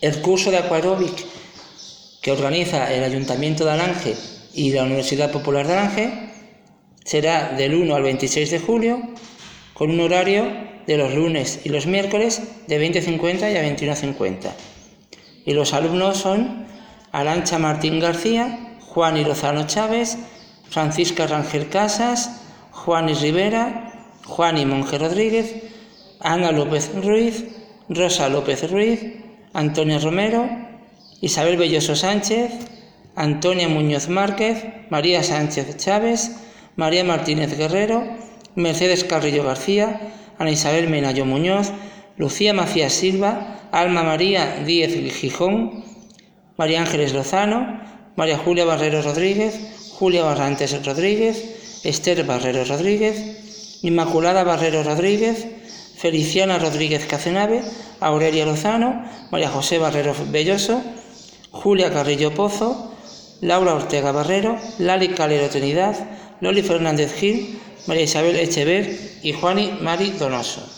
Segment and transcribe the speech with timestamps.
[0.00, 1.26] El curso de Aquarobic
[2.22, 4.14] que organiza el Ayuntamiento de Alange
[4.54, 6.30] y la Universidad Popular de Alange
[7.04, 9.00] será del 1 al 26 de julio
[9.74, 10.46] con un horario
[10.86, 14.50] de los lunes y los miércoles de 20.50 y a 21.50.
[15.44, 16.66] Y los alumnos son
[17.10, 20.16] Alancha Martín García, Juan y Lozano Chávez,
[20.68, 25.56] Francisca Rangel Casas, Juan y Rivera, Juan y Monje Rodríguez,
[26.20, 27.46] Ana López Ruiz,
[27.88, 29.00] Rosa López Ruiz,
[29.58, 30.48] Antonio Romero,
[31.20, 32.52] Isabel Belloso Sánchez,
[33.16, 36.30] Antonia Muñoz Márquez, María Sánchez Chávez,
[36.76, 38.04] María Martínez Guerrero,
[38.54, 41.72] Mercedes Carrillo García, Ana Isabel Menayo Muñoz,
[42.16, 45.82] Lucía Macías Silva, Alma María Díez Gijón,
[46.56, 47.80] María Ángeles Lozano,
[48.14, 49.58] María Julia Barrero Rodríguez,
[49.98, 55.48] Julia Barrantes Rodríguez, Esther Barrero Rodríguez, Inmaculada Barrero Rodríguez,
[55.98, 57.60] Feliciana Rodríguez Cacenave,
[57.98, 60.80] Aurelia Lozano, María José Barrero Belloso,
[61.50, 62.94] Julia Carrillo Pozo,
[63.40, 65.96] Laura Ortega Barrero, Lali Calero Trinidad,
[66.40, 70.77] Loli Fernández Gil, María Isabel Echever y Juani Mari Donoso.